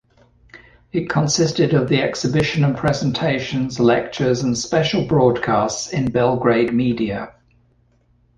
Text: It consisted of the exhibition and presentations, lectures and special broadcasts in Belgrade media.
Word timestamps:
It 0.91 1.11
consisted 1.11 1.75
of 1.75 1.87
the 1.87 2.01
exhibition 2.01 2.63
and 2.63 2.75
presentations, 2.75 3.79
lectures 3.79 4.41
and 4.41 4.57
special 4.57 5.05
broadcasts 5.05 5.93
in 5.93 6.09
Belgrade 6.09 6.73
media. 6.73 7.35